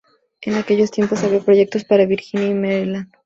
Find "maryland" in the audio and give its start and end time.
2.55-3.11